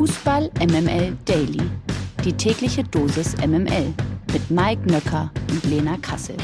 [0.00, 1.60] Fußball MML Daily.
[2.24, 3.92] Die tägliche Dosis MML
[4.32, 6.38] mit Mike Nöcker und Lena Kassel.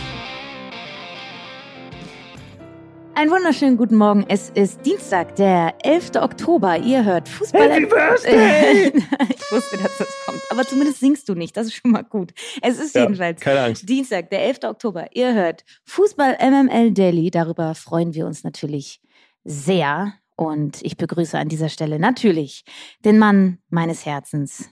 [3.14, 4.26] Einen wunderschönen guten Morgen.
[4.28, 6.16] Es ist Dienstag, der 11.
[6.16, 6.76] Oktober.
[6.76, 7.70] Ihr hört Fußball.
[7.70, 8.88] Happy Birthday!
[9.30, 10.42] ich wusste, dass das kommt.
[10.50, 11.56] Aber zumindest singst du nicht.
[11.56, 12.34] Das ist schon mal gut.
[12.60, 13.88] Es ist Ja, jedenfalls keine Angst.
[13.88, 14.64] Dienstag, der 11.
[14.64, 15.06] Oktober.
[15.14, 17.30] Ihr hört Fußball MML Daily.
[17.30, 19.00] Darüber freuen wir uns natürlich
[19.44, 20.12] sehr.
[20.36, 22.64] Und ich begrüße an dieser Stelle natürlich
[23.04, 24.70] den Mann meines Herzens,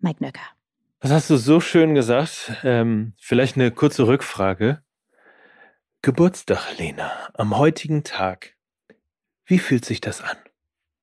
[0.00, 0.42] Mike Nöcker.
[0.98, 2.52] Das hast du so schön gesagt.
[2.64, 4.82] Ähm, vielleicht eine kurze Rückfrage.
[6.02, 8.56] Geburtstag, Lena, am heutigen Tag.
[9.46, 10.36] Wie fühlt sich das an?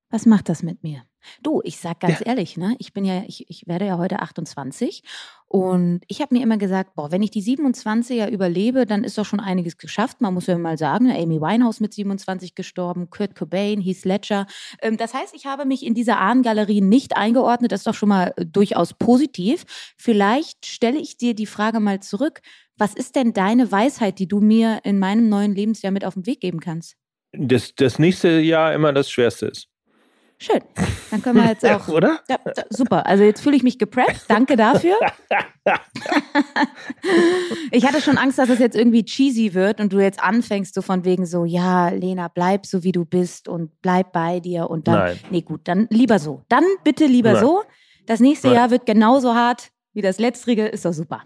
[0.10, 1.04] Was macht das mit mir?
[1.42, 2.28] Du, ich sag ganz Ja.
[2.28, 2.76] ehrlich, ne?
[2.80, 5.04] Ich bin ja, ich, ich werde ja heute 28
[5.48, 9.26] und ich habe mir immer gesagt, boah, wenn ich die 27er überlebe, dann ist doch
[9.26, 10.22] schon einiges geschafft.
[10.22, 14.48] Man muss ja mal sagen, ne, Amy Winehouse mit 27 gestorben, Kurt Cobain, Heath Ledger.
[14.82, 17.72] Ähm, das heißt, ich habe mich in dieser Ahnengalerie nicht eingeordnet.
[17.74, 19.66] Das ist doch schon mal äh, durchaus positiv.
[19.98, 22.42] Vielleicht stelle ich dir die Frage mal zurück.
[22.78, 26.26] Was ist denn deine Weisheit, die du mir in meinem neuen Lebensjahr mit auf den
[26.26, 26.96] Weg geben kannst?
[27.34, 29.68] Das, das nächste Jahr immer das Schwerste ist.
[30.42, 30.60] Schön.
[31.12, 31.88] Dann können wir jetzt auch.
[31.88, 32.20] oder?
[32.28, 32.40] Ja,
[32.72, 33.06] super.
[33.06, 34.26] Also jetzt fühle ich mich gepreppt.
[34.28, 34.96] Danke dafür.
[37.72, 40.82] ich hatte schon Angst, dass es jetzt irgendwie cheesy wird und du jetzt anfängst so
[40.82, 44.88] von wegen so, ja, Lena, bleib so wie du bist und bleib bei dir und
[44.88, 44.98] dann.
[44.98, 45.20] Nein.
[45.30, 46.42] Nee, gut, dann lieber so.
[46.50, 47.42] Dann bitte lieber Nein.
[47.42, 47.62] so.
[48.08, 48.56] Das nächste Nein.
[48.56, 50.66] Jahr wird genauso hart wie das letztrige.
[50.66, 51.22] Ist doch super.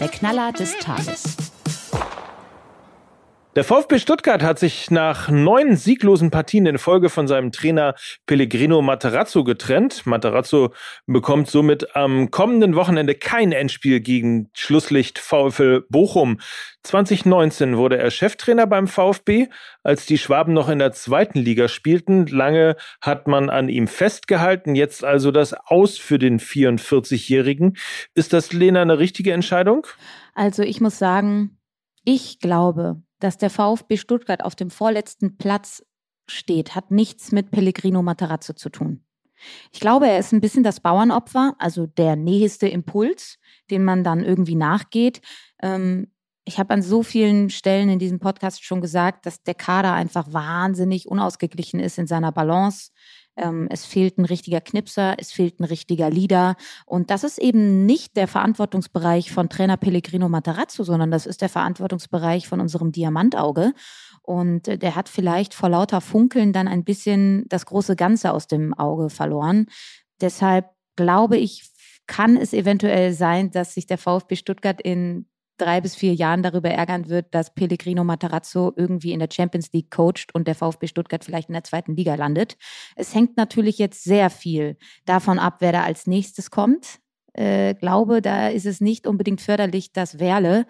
[0.00, 1.47] Der Knaller des Tages.
[3.58, 8.82] Der VfB Stuttgart hat sich nach neun sieglosen Partien in Folge von seinem Trainer Pellegrino
[8.82, 10.06] Materazzo getrennt.
[10.06, 10.72] Materazzo
[11.06, 16.38] bekommt somit am kommenden Wochenende kein Endspiel gegen Schlusslicht VfL Bochum.
[16.84, 19.48] 2019 wurde er Cheftrainer beim VfB,
[19.82, 22.28] als die Schwaben noch in der zweiten Liga spielten.
[22.28, 27.76] Lange hat man an ihm festgehalten, jetzt also das Aus für den 44-Jährigen.
[28.14, 29.84] Ist das, Lena, eine richtige Entscheidung?
[30.36, 31.58] Also ich muss sagen,
[32.04, 35.84] ich glaube, dass der VfB Stuttgart auf dem vorletzten Platz
[36.26, 39.04] steht, hat nichts mit Pellegrino Matarazzo zu tun.
[39.72, 43.38] Ich glaube, er ist ein bisschen das Bauernopfer, also der nächste Impuls,
[43.70, 45.20] den man dann irgendwie nachgeht.
[45.62, 46.08] Ähm,
[46.44, 50.32] ich habe an so vielen Stellen in diesem Podcast schon gesagt, dass der Kader einfach
[50.32, 52.90] wahnsinnig unausgeglichen ist in seiner Balance.
[53.38, 56.56] Ähm, es fehlt ein richtiger Knipser, es fehlt ein richtiger Leader.
[56.84, 61.48] Und das ist eben nicht der Verantwortungsbereich von Trainer Pellegrino Matarazzo, sondern das ist der
[61.48, 63.72] Verantwortungsbereich von unserem Diamantauge.
[64.22, 68.48] Und äh, der hat vielleicht vor lauter Funkeln dann ein bisschen das große Ganze aus
[68.48, 69.66] dem Auge verloren.
[70.20, 70.66] Deshalb
[70.96, 71.70] glaube ich,
[72.08, 75.26] kann es eventuell sein, dass sich der VfB Stuttgart in
[75.58, 79.90] drei bis vier Jahren darüber ärgern wird, dass Pellegrino Matarazzo irgendwie in der Champions League
[79.90, 82.56] coacht und der VfB Stuttgart vielleicht in der zweiten Liga landet.
[82.96, 87.00] Es hängt natürlich jetzt sehr viel davon ab, wer da als nächstes kommt.
[87.34, 90.66] Äh, glaube, da ist es nicht unbedingt förderlich, dass Werle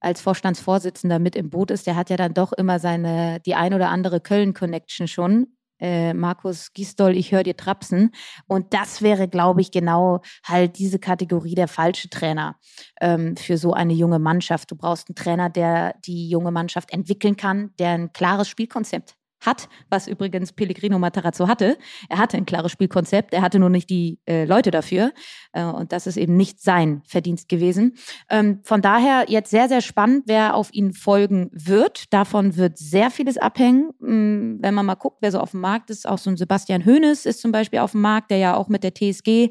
[0.00, 1.86] als Vorstandsvorsitzender mit im Boot ist.
[1.86, 5.57] Der hat ja dann doch immer seine, die ein oder andere Köln-Connection schon.
[5.80, 8.10] Äh, Markus Gisdol, ich höre dir trapsen.
[8.46, 12.56] Und das wäre, glaube ich, genau halt diese Kategorie der falsche Trainer
[13.00, 14.70] ähm, für so eine junge Mannschaft.
[14.70, 19.68] Du brauchst einen Trainer, der die junge Mannschaft entwickeln kann, der ein klares Spielkonzept hat,
[19.90, 21.78] was übrigens Pellegrino Matarazzo hatte.
[22.08, 25.12] Er hatte ein klares Spielkonzept, er hatte nur nicht die äh, Leute dafür.
[25.52, 27.94] Äh, und das ist eben nicht sein Verdienst gewesen.
[28.28, 32.12] Ähm, von daher jetzt sehr, sehr spannend, wer auf ihn folgen wird.
[32.12, 33.90] Davon wird sehr vieles abhängen.
[34.00, 36.84] Mm, Wenn man mal guckt, wer so auf dem Markt ist, auch so ein Sebastian
[36.84, 39.50] Hoeneß ist zum Beispiel auf dem Markt, der ja auch mit der TSG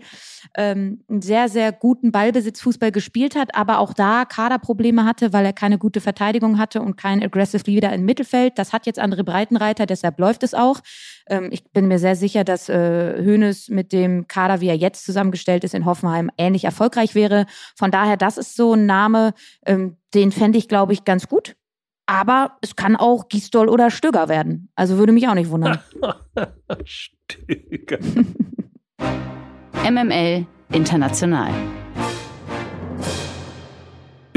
[0.55, 5.53] ähm, einen sehr, sehr guten Ballbesitzfußball gespielt hat, aber auch da Kaderprobleme hatte, weil er
[5.53, 8.57] keine gute Verteidigung hatte und kein Aggressive Leader im Mittelfeld.
[8.57, 10.79] Das hat jetzt andere Breitenreiter, deshalb läuft es auch.
[11.29, 15.05] Ähm, ich bin mir sehr sicher, dass äh, Hoeneß mit dem Kader, wie er jetzt
[15.05, 17.45] zusammengestellt ist, in Hoffenheim ähnlich erfolgreich wäre.
[17.75, 19.33] Von daher, das ist so ein Name,
[19.65, 21.55] ähm, den fände ich, glaube ich, ganz gut.
[22.05, 24.69] Aber es kann auch Gisdol oder Stöger werden.
[24.75, 25.79] Also würde mich auch nicht wundern.
[26.85, 27.99] Stöger.
[29.83, 31.51] MML International.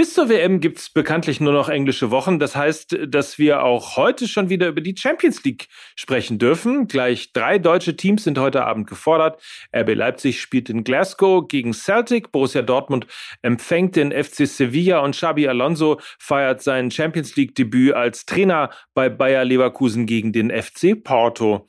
[0.01, 2.39] Bis zur WM gibt's bekanntlich nur noch englische Wochen.
[2.39, 6.89] Das heißt, dass wir auch heute schon wieder über die Champions League sprechen dürfen.
[6.89, 9.43] Gleich drei deutsche Teams sind heute Abend gefordert.
[9.77, 12.33] RB Leipzig spielt in Glasgow gegen Celtic.
[12.33, 13.09] Borussia Dortmund
[13.43, 19.11] empfängt den FC Sevilla und Xabi Alonso feiert sein Champions League Debüt als Trainer bei
[19.11, 21.67] Bayer Leverkusen gegen den FC Porto.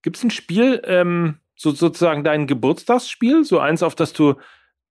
[0.00, 4.36] Gibt's ein Spiel, ähm, so sozusagen dein Geburtstagsspiel, so eins, auf das du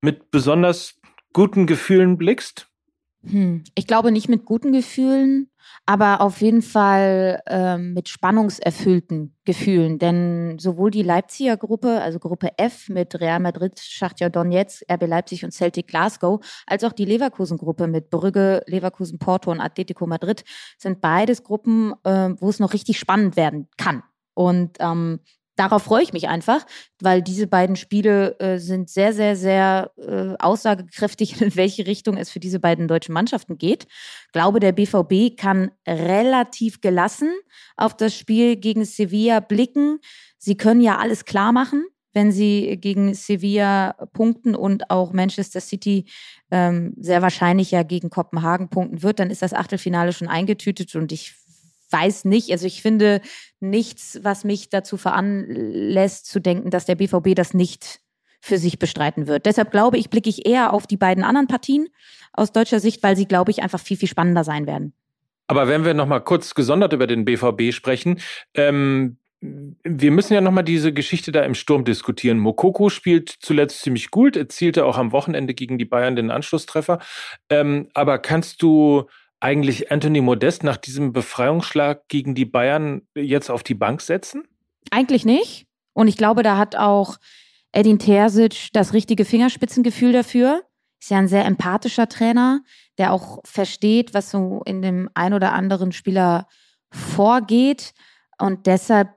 [0.01, 0.99] mit besonders
[1.33, 2.69] guten Gefühlen blickst?
[3.25, 3.63] Hm.
[3.75, 5.49] Ich glaube nicht mit guten Gefühlen,
[5.85, 9.97] aber auf jeden Fall äh, mit spannungserfüllten Gefühlen.
[9.97, 15.45] Denn sowohl die Leipziger Gruppe, also Gruppe F mit Real Madrid, Schachtja Donetsk, RB Leipzig
[15.45, 20.43] und Celtic Glasgow, als auch die Leverkusen-Gruppe mit Brügge, Leverkusen, Porto und Atletico Madrid
[20.77, 24.03] sind beides Gruppen, äh, wo es noch richtig spannend werden kann.
[24.33, 25.19] Und ähm,
[25.55, 26.65] darauf freue ich mich einfach,
[26.99, 32.29] weil diese beiden Spiele äh, sind sehr, sehr, sehr äh, aussagekräftig, in welche Richtung es
[32.29, 33.87] für diese beiden deutschen Mannschaften geht.
[34.31, 37.31] Glaube, der BVB kann relativ gelassen
[37.77, 39.99] auf das Spiel gegen Sevilla blicken.
[40.37, 46.05] Sie können ja alles klar machen, wenn sie gegen Sevilla punkten und auch Manchester City
[46.51, 51.11] ähm, sehr wahrscheinlich ja gegen Kopenhagen punkten wird, dann ist das Achtelfinale schon eingetütet und
[51.11, 51.33] ich
[51.93, 53.21] weiß nicht, also ich finde
[53.59, 58.01] nichts, was mich dazu veranlässt zu denken, dass der BVB das nicht
[58.41, 59.45] für sich bestreiten wird.
[59.45, 61.87] Deshalb glaube ich, blicke ich eher auf die beiden anderen Partien
[62.33, 64.93] aus deutscher Sicht, weil sie, glaube ich, einfach viel, viel spannender sein werden.
[65.47, 68.19] Aber wenn wir noch mal kurz gesondert über den BVB sprechen,
[68.53, 72.37] ähm, wir müssen ja noch mal diese Geschichte da im Sturm diskutieren.
[72.37, 76.99] Mokoko spielt zuletzt ziemlich gut, erzielte auch am Wochenende gegen die Bayern den Anschlusstreffer.
[77.49, 79.05] Ähm, aber kannst du
[79.43, 84.47] eigentlich Anthony Modest nach diesem Befreiungsschlag gegen die Bayern jetzt auf die Bank setzen?
[84.89, 85.67] Eigentlich nicht.
[85.91, 87.17] Und ich glaube, da hat auch
[87.73, 90.63] Edin Terzic das richtige Fingerspitzengefühl dafür.
[91.01, 92.61] Ist ja ein sehr empathischer Trainer,
[92.97, 96.47] der auch versteht, was so in dem ein oder anderen Spieler
[96.89, 97.93] vorgeht.
[98.39, 99.09] Und deshalb,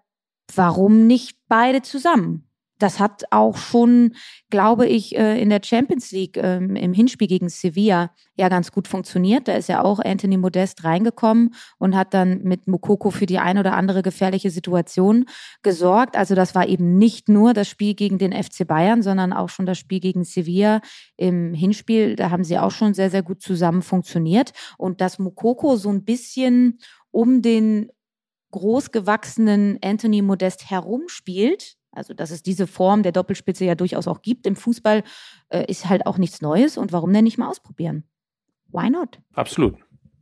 [0.52, 2.45] warum nicht beide zusammen?
[2.78, 4.14] Das hat auch schon,
[4.50, 8.86] glaube ich, äh, in der Champions League ähm, im Hinspiel gegen Sevilla ja ganz gut
[8.86, 9.48] funktioniert.
[9.48, 13.58] Da ist ja auch Anthony Modest reingekommen und hat dann mit Mukoko für die ein
[13.58, 15.24] oder andere gefährliche Situation
[15.62, 16.16] gesorgt.
[16.16, 19.66] Also das war eben nicht nur das Spiel gegen den FC Bayern, sondern auch schon
[19.66, 20.80] das Spiel gegen Sevilla
[21.16, 22.16] im Hinspiel.
[22.16, 24.52] Da haben sie auch schon sehr, sehr gut zusammen funktioniert.
[24.76, 26.78] Und dass Mukoko so ein bisschen
[27.10, 27.90] um den
[28.50, 34.46] großgewachsenen Anthony Modest herumspielt, also, dass es diese Form der Doppelspitze ja durchaus auch gibt
[34.46, 35.02] im Fußball,
[35.48, 36.76] äh, ist halt auch nichts Neues.
[36.76, 38.04] Und warum denn nicht mal ausprobieren?
[38.72, 39.18] Why not?
[39.34, 39.76] Absolut.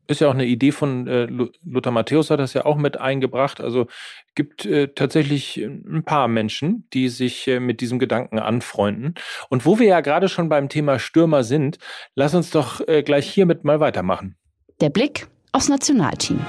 [0.07, 1.27] Ist ja auch eine Idee von äh,
[1.65, 3.61] Lothar Matthäus hat das ja auch mit eingebracht.
[3.61, 3.87] Also
[4.35, 9.15] gibt äh, tatsächlich ein paar Menschen, die sich äh, mit diesem Gedanken anfreunden.
[9.49, 11.79] Und wo wir ja gerade schon beim Thema Stürmer sind,
[12.15, 14.37] lass uns doch äh, gleich hiermit mal weitermachen.
[14.81, 16.41] Der Blick aufs Nationalteam.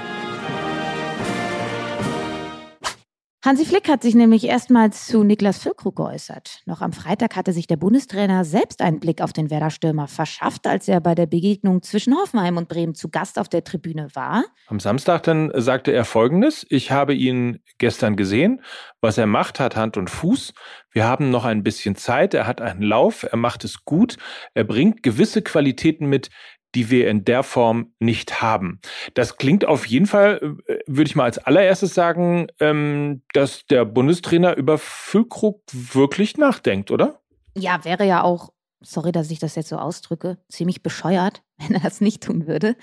[3.45, 6.63] Hansi Flick hat sich nämlich erstmals zu Niklas Füllkrug geäußert.
[6.65, 10.87] Noch am Freitag hatte sich der Bundestrainer selbst einen Blick auf den Werder-Stürmer verschafft, als
[10.87, 14.45] er bei der Begegnung zwischen Hoffenheim und Bremen zu Gast auf der Tribüne war.
[14.65, 16.65] Am Samstag dann sagte er Folgendes.
[16.71, 18.63] Ich habe ihn gestern gesehen.
[18.99, 20.55] Was er macht, hat Hand und Fuß.
[20.89, 22.33] Wir haben noch ein bisschen Zeit.
[22.33, 23.27] Er hat einen Lauf.
[23.29, 24.17] Er macht es gut.
[24.55, 26.31] Er bringt gewisse Qualitäten mit,
[26.75, 28.79] die wir in der Form nicht haben.
[29.13, 33.85] Das klingt auf jeden Fall, äh, würde ich mal als allererstes sagen, ähm, dass der
[33.85, 37.19] Bundestrainer über Füllkrug wirklich nachdenkt, oder?
[37.57, 38.49] Ja, wäre ja auch
[38.85, 42.75] sorry, dass ich das jetzt so ausdrücke, ziemlich bescheuert, wenn er das nicht tun würde.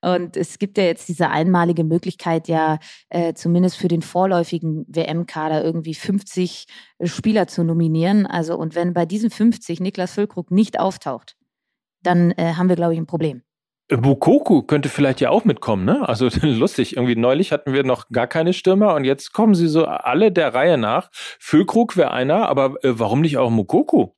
[0.00, 2.78] Und es gibt ja jetzt diese einmalige Möglichkeit, ja
[3.08, 6.66] äh, zumindest für den vorläufigen WM-Kader irgendwie 50
[7.04, 8.26] Spieler zu nominieren.
[8.26, 11.36] Also und wenn bei diesen 50 Niklas Füllkrug nicht auftaucht,
[12.02, 13.42] dann äh, haben wir, glaube ich, ein Problem.
[13.88, 16.06] Bukoku könnte vielleicht ja auch mitkommen, ne?
[16.06, 19.86] Also lustig, irgendwie neulich hatten wir noch gar keine Stürmer und jetzt kommen sie so
[19.86, 21.08] alle der Reihe nach.
[21.12, 24.08] Füllkrug wäre einer, aber äh, warum nicht auch Mukoku?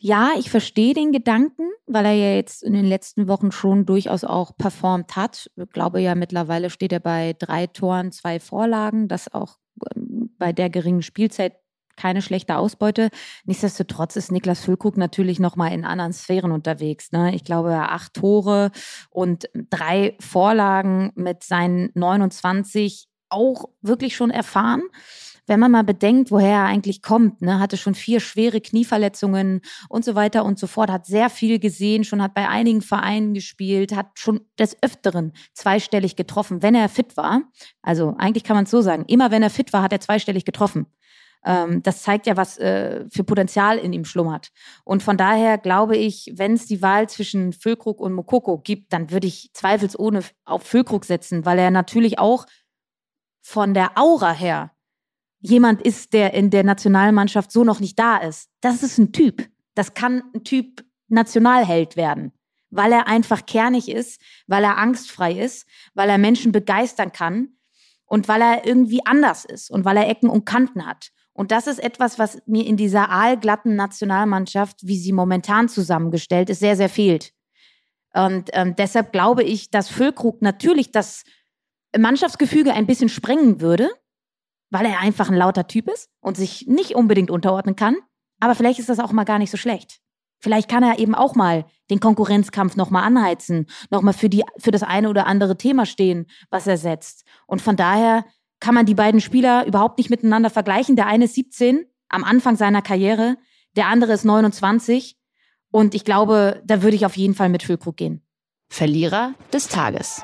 [0.00, 4.24] Ja, ich verstehe den Gedanken, weil er ja jetzt in den letzten Wochen schon durchaus
[4.24, 5.50] auch performt hat.
[5.56, 9.56] Ich glaube ja, mittlerweile steht er bei drei Toren, zwei Vorlagen, das auch
[9.94, 11.54] ähm, bei der geringen Spielzeit
[11.96, 13.08] keine schlechte Ausbeute.
[13.44, 17.12] Nichtsdestotrotz ist Niklas Füllkrug natürlich noch mal in anderen Sphären unterwegs.
[17.12, 17.34] Ne?
[17.34, 18.70] Ich glaube, acht Tore
[19.10, 24.82] und drei Vorlagen mit seinen 29 auch wirklich schon erfahren.
[25.46, 29.60] Wenn man mal bedenkt, woher er eigentlich kommt, ne, hatte schon vier schwere Knieverletzungen
[29.90, 33.34] und so weiter und so fort, hat sehr viel gesehen, schon hat bei einigen Vereinen
[33.34, 37.42] gespielt, hat schon des Öfteren zweistellig getroffen, wenn er fit war.
[37.82, 40.46] Also eigentlich kann man es so sagen, immer wenn er fit war, hat er zweistellig
[40.46, 40.86] getroffen.
[41.44, 44.50] Ähm, das zeigt ja, was äh, für Potenzial in ihm schlummert.
[44.84, 49.10] Und von daher glaube ich, wenn es die Wahl zwischen Füllkrug und Mokoko gibt, dann
[49.10, 52.46] würde ich zweifelsohne auf Füllkrug setzen, weil er natürlich auch
[53.42, 54.70] von der Aura her
[55.40, 58.48] jemand ist, der in der Nationalmannschaft so noch nicht da ist.
[58.62, 59.46] Das ist ein Typ.
[59.74, 62.32] Das kann ein Typ Nationalheld werden,
[62.70, 67.48] weil er einfach kernig ist, weil er angstfrei ist, weil er Menschen begeistern kann
[68.06, 71.10] und weil er irgendwie anders ist und weil er Ecken und Kanten hat.
[71.34, 76.60] Und das ist etwas, was mir in dieser aalglatten Nationalmannschaft, wie sie momentan zusammengestellt ist,
[76.60, 77.32] sehr, sehr fehlt.
[78.14, 81.24] Und ähm, deshalb glaube ich, dass Füllkrug natürlich das
[81.96, 83.90] Mannschaftsgefüge ein bisschen sprengen würde,
[84.70, 87.96] weil er einfach ein lauter Typ ist und sich nicht unbedingt unterordnen kann.
[88.40, 90.00] Aber vielleicht ist das auch mal gar nicht so schlecht.
[90.40, 95.08] Vielleicht kann er eben auch mal den Konkurrenzkampf nochmal anheizen, nochmal für, für das eine
[95.08, 97.24] oder andere Thema stehen, was er setzt.
[97.46, 98.24] Und von daher
[98.60, 100.96] kann man die beiden Spieler überhaupt nicht miteinander vergleichen.
[100.96, 103.36] Der eine ist 17 am Anfang seiner Karriere,
[103.76, 105.16] der andere ist 29.
[105.70, 108.22] Und ich glaube, da würde ich auf jeden Fall mit Füllkrug gehen.
[108.68, 110.22] Verlierer des Tages.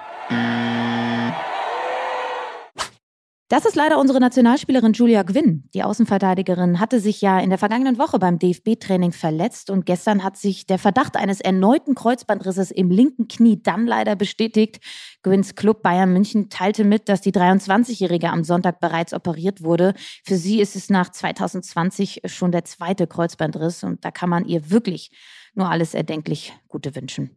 [3.51, 5.69] Das ist leider unsere Nationalspielerin Julia Gwynn.
[5.75, 10.37] Die Außenverteidigerin hatte sich ja in der vergangenen Woche beim DFB-Training verletzt und gestern hat
[10.37, 14.79] sich der Verdacht eines erneuten Kreuzbandrisses im linken Knie dann leider bestätigt.
[15.25, 19.95] Gwynns Club Bayern München teilte mit, dass die 23-Jährige am Sonntag bereits operiert wurde.
[20.25, 24.71] Für sie ist es nach 2020 schon der zweite Kreuzbandriss und da kann man ihr
[24.71, 25.11] wirklich
[25.55, 27.31] nur alles erdenklich Gute wünschen.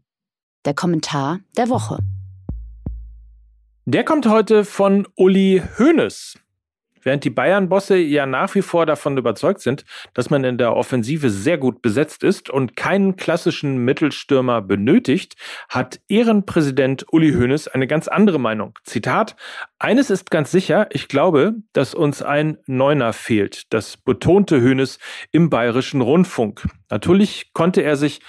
[0.63, 1.97] Der Kommentar der Woche.
[3.85, 6.35] Der kommt heute von Uli Hoeneß.
[7.01, 11.29] Während die Bayern-Bosse ja nach wie vor davon überzeugt sind, dass man in der Offensive
[11.29, 15.35] sehr gut besetzt ist und keinen klassischen Mittelstürmer benötigt,
[15.67, 18.79] hat Ehrenpräsident Uli Hoeneß eine ganz andere Meinung.
[18.85, 19.35] Zitat,
[19.79, 23.73] eines ist ganz sicher, ich glaube, dass uns ein Neuner fehlt.
[23.73, 24.97] Das betonte Hoeneß
[25.33, 26.69] im bayerischen Rundfunk.
[26.89, 28.21] Natürlich konnte er sich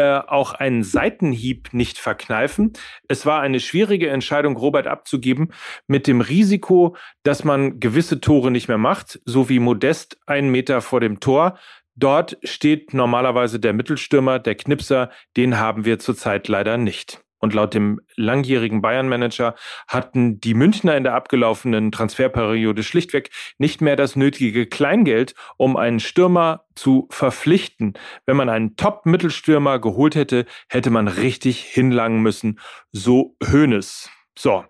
[0.00, 2.72] äh, auch einen Seitenhieb nicht verkneifen.
[3.06, 5.52] Es war eine schwierige Entscheidung, Robert abzugeben,
[5.88, 10.80] mit dem Risiko, dass man gewisse Tore nicht mehr macht, so wie Modest einen Meter
[10.80, 11.58] vor dem Tor.
[11.96, 17.20] Dort steht normalerweise der Mittelstürmer, der Knipser, den haben wir zurzeit leider nicht.
[17.40, 19.54] Und laut dem langjährigen Bayern-Manager
[19.88, 26.00] hatten die Münchner in der abgelaufenen Transferperiode schlichtweg nicht mehr das nötige Kleingeld, um einen
[26.00, 27.94] Stürmer zu verpflichten.
[28.26, 32.60] Wenn man einen Top-Mittelstürmer geholt hätte, hätte man richtig hinlangen müssen.
[32.92, 34.10] So Hönes.
[34.38, 34.64] So.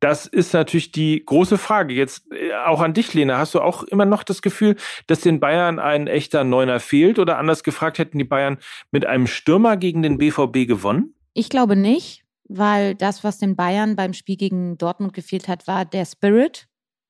[0.00, 1.92] Das ist natürlich die große Frage.
[1.92, 3.38] Jetzt äh, auch an dich, Lena.
[3.38, 4.76] Hast du auch immer noch das Gefühl,
[5.08, 7.18] dass den Bayern ein echter Neuner fehlt?
[7.18, 8.58] Oder anders gefragt, hätten die Bayern
[8.92, 11.14] mit einem Stürmer gegen den BVB gewonnen?
[11.38, 15.84] Ich glaube nicht, weil das, was den Bayern beim Spiel gegen Dortmund gefehlt hat, war
[15.84, 16.66] der Spirit,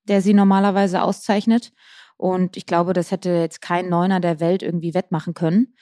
[0.07, 1.71] der sie normalerweise auszeichnet.
[2.15, 5.73] Und ich glaube, das hätte jetzt kein Neuner der Welt irgendwie wettmachen können.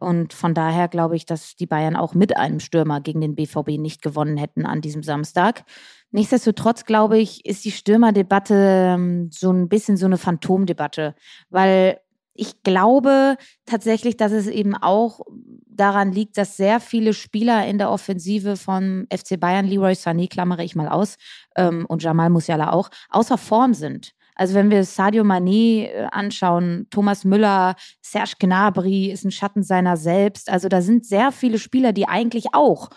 [0.00, 3.70] Und von daher glaube ich, dass die Bayern auch mit einem Stürmer gegen den BVB
[3.78, 5.64] nicht gewonnen hätten an diesem Samstag.
[6.12, 11.16] Nichtsdestotrotz glaube ich, ist die Stürmerdebatte ähm, so ein bisschen so eine Phantomdebatte,
[11.50, 11.98] weil
[12.38, 15.20] ich glaube tatsächlich, dass es eben auch
[15.66, 20.62] daran liegt, dass sehr viele Spieler in der Offensive von FC Bayern, Leroy Sané klammere
[20.62, 21.16] ich mal aus,
[21.56, 24.12] ähm, und Jamal Musiala auch, außer Form sind.
[24.36, 29.96] Also wenn wir Sadio Mané äh, anschauen, Thomas Müller, Serge Gnabry ist ein Schatten seiner
[29.96, 30.48] selbst.
[30.48, 32.88] Also da sind sehr viele Spieler, die eigentlich auch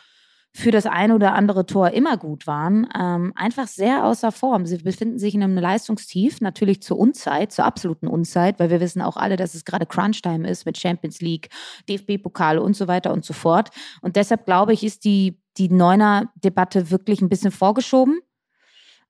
[0.53, 4.65] für das eine oder andere Tor immer gut waren, ähm, einfach sehr außer Form.
[4.65, 9.01] Sie befinden sich in einem Leistungstief, natürlich zur Unzeit, zur absoluten Unzeit, weil wir wissen
[9.01, 11.49] auch alle, dass es gerade Crunch-Time ist mit Champions League,
[11.87, 13.69] DFB-Pokale und so weiter und so fort.
[14.01, 18.19] Und deshalb glaube ich, ist die, die Neuner-Debatte wirklich ein bisschen vorgeschoben.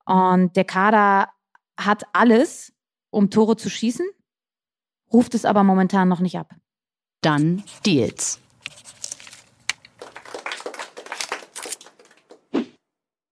[0.05, 1.29] Und der Kader
[1.79, 2.71] hat alles,
[3.10, 4.05] um Tore zu schießen,
[5.12, 6.53] ruft es aber momentan noch nicht ab.
[7.21, 8.40] Dann Deals.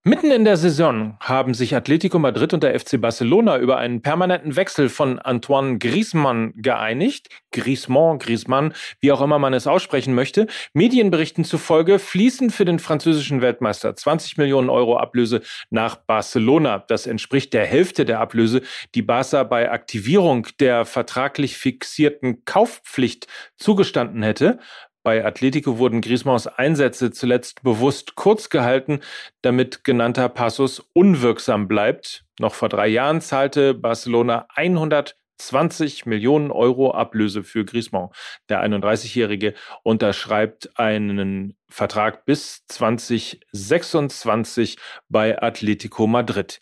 [0.05, 4.55] Mitten in der Saison haben sich Atletico Madrid und der FC Barcelona über einen permanenten
[4.55, 7.27] Wechsel von Antoine Griezmann geeinigt.
[7.51, 10.47] Griezmann, Griezmann, wie auch immer man es aussprechen möchte.
[10.71, 16.79] Medienberichten zufolge fließen für den französischen Weltmeister 20 Millionen Euro Ablöse nach Barcelona.
[16.87, 18.61] Das entspricht der Hälfte der Ablöse,
[18.95, 23.27] die Barca bei Aktivierung der vertraglich fixierten Kaufpflicht
[23.57, 24.59] zugestanden hätte.
[25.03, 28.99] Bei Atletico wurden Griezmanns Einsätze zuletzt bewusst kurz gehalten,
[29.41, 32.25] damit genannter Passus unwirksam bleibt.
[32.39, 38.09] Noch vor drei Jahren zahlte Barcelona 120 Millionen Euro Ablöse für Griezmann.
[38.49, 39.53] Der 31-Jährige
[39.83, 44.75] unterschreibt einen Vertrag bis 2026
[45.07, 46.59] bei Atletico Madrid.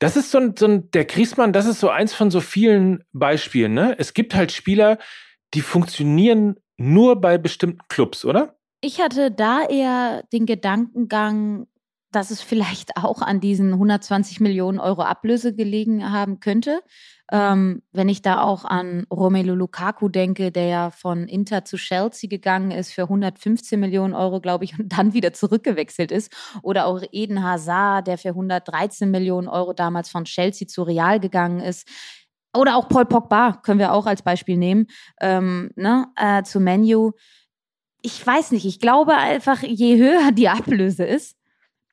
[0.00, 3.04] Das ist so ein, so ein der Griezmann, das ist so eins von so vielen
[3.12, 3.74] Beispielen.
[3.74, 3.94] Ne?
[3.96, 4.98] Es gibt halt Spieler,
[5.54, 8.56] die funktionieren nur bei bestimmten Clubs, oder?
[8.80, 11.66] Ich hatte da eher den Gedankengang,
[12.10, 16.80] dass es vielleicht auch an diesen 120 Millionen Euro Ablöse gelegen haben könnte.
[17.32, 22.28] Ähm, wenn ich da auch an Romelu Lukaku denke, der ja von Inter zu Chelsea
[22.28, 26.32] gegangen ist für 115 Millionen Euro, glaube ich, und dann wieder zurückgewechselt ist.
[26.62, 31.60] Oder auch Eden Hazard, der für 113 Millionen Euro damals von Chelsea zu Real gegangen
[31.60, 31.86] ist.
[32.56, 34.86] Oder auch Paul Pogba können wir auch als Beispiel nehmen,
[35.20, 37.12] ähm, ne, äh, zu Menu.
[38.02, 41.36] ich weiß nicht, ich glaube einfach, je höher die Ablöse ist,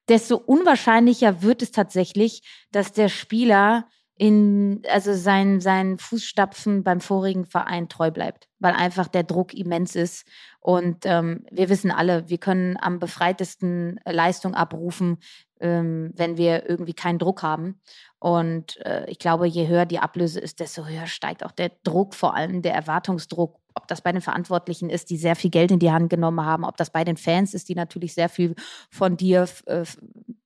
[0.07, 3.87] desto unwahrscheinlicher wird es tatsächlich, dass der Spieler
[4.17, 9.95] in, also sein, seinen Fußstapfen beim vorigen Verein treu bleibt, weil einfach der Druck immens
[9.95, 10.25] ist.
[10.59, 15.17] Und ähm, wir wissen alle, wir können am befreitesten Leistung abrufen,
[15.59, 17.79] ähm, wenn wir irgendwie keinen Druck haben.
[18.19, 22.15] Und äh, ich glaube, je höher die Ablöse ist, desto höher steigt auch der Druck,
[22.15, 25.79] vor allem der Erwartungsdruck ob das bei den Verantwortlichen ist, die sehr viel Geld in
[25.79, 28.55] die Hand genommen haben, ob das bei den Fans ist, die natürlich sehr viel
[28.89, 29.83] von dir äh,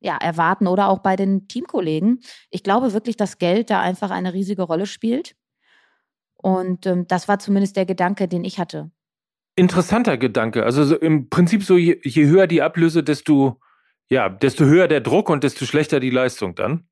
[0.01, 2.19] ja, erwarten oder auch bei den Teamkollegen.
[2.49, 5.35] Ich glaube wirklich, dass Geld da einfach eine riesige Rolle spielt.
[6.35, 8.91] Und ähm, das war zumindest der Gedanke, den ich hatte.
[9.55, 10.63] Interessanter Gedanke.
[10.63, 13.59] Also so im Prinzip so, je, je höher die Ablöse, desto,
[14.09, 16.87] ja, desto höher der Druck und desto schlechter die Leistung dann.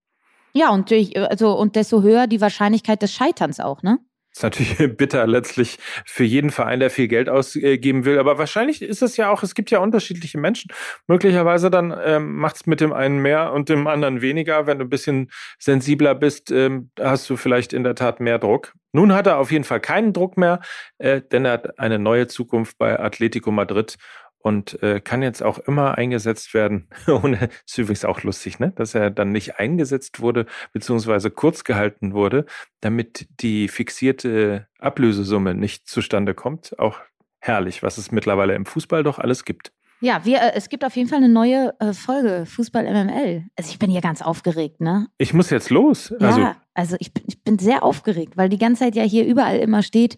[0.54, 4.00] Ja, und, also, und desto höher die Wahrscheinlichkeit des Scheiterns auch, ne?
[4.32, 8.20] Ist natürlich bitter letztlich für jeden Verein, der viel Geld ausgeben will.
[8.20, 10.72] Aber wahrscheinlich ist es ja auch, es gibt ja unterschiedliche Menschen.
[11.08, 14.68] Möglicherweise dann ähm, macht es mit dem einen mehr und dem anderen weniger.
[14.68, 18.74] Wenn du ein bisschen sensibler bist, ähm, hast du vielleicht in der Tat mehr Druck.
[18.92, 20.62] Nun hat er auf jeden Fall keinen Druck mehr,
[21.00, 23.98] äh, denn er hat eine neue Zukunft bei Atletico Madrid
[24.40, 26.88] und äh, kann jetzt auch immer eingesetzt werden.
[27.08, 28.72] und ist übrigens auch lustig, ne?
[28.76, 32.46] dass er dann nicht eingesetzt wurde, beziehungsweise kurz gehalten wurde,
[32.80, 36.78] damit die fixierte Ablösesumme nicht zustande kommt.
[36.80, 37.00] Auch
[37.40, 39.72] herrlich, was es mittlerweile im Fußball doch alles gibt.
[40.02, 43.46] Ja, wir, äh, es gibt auf jeden Fall eine neue äh, Folge Fußball MML.
[43.58, 45.08] Also ich bin hier ganz aufgeregt, ne?
[45.18, 46.14] Ich muss jetzt los.
[46.20, 49.58] Also, ja, also ich, ich bin sehr aufgeregt, weil die ganze Zeit ja hier überall
[49.58, 50.18] immer steht,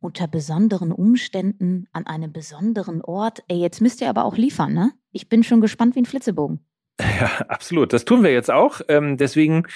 [0.00, 3.42] unter besonderen Umständen an einem besonderen Ort.
[3.48, 4.92] Ey, jetzt müsst ihr aber auch liefern, ne?
[5.12, 6.60] Ich bin schon gespannt wie ein Flitzebogen.
[7.20, 7.92] Ja, absolut.
[7.92, 8.80] Das tun wir jetzt auch.
[8.88, 9.66] Ähm, deswegen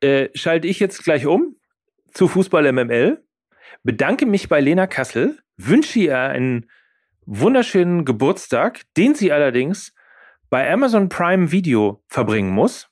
[0.00, 1.54] äh, schalte ich jetzt gleich um
[2.12, 3.22] zu Fußball MML,
[3.82, 6.70] bedanke mich bei Lena Kassel, wünsche ihr einen
[7.26, 9.94] wunderschönen Geburtstag, den sie allerdings
[10.48, 12.89] bei Amazon Prime Video verbringen muss.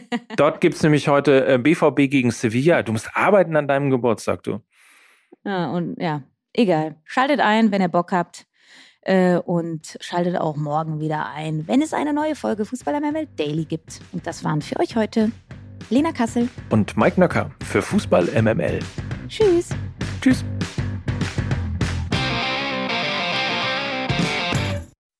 [0.36, 2.82] Dort gibt es nämlich heute BVB äh, gegen Sevilla.
[2.82, 4.60] Du musst arbeiten an deinem Geburtstag, du.
[5.44, 6.96] Ja, und ja, egal.
[7.04, 8.46] Schaltet ein, wenn ihr Bock habt.
[9.02, 13.64] Äh, und schaltet auch morgen wieder ein, wenn es eine neue Folge Fußball MML Daily
[13.64, 14.00] gibt.
[14.12, 15.32] Und das waren für euch heute
[15.88, 18.80] Lena Kassel und Mike Nöcker für Fußball MML.
[19.26, 19.70] Tschüss.
[20.20, 20.44] Tschüss.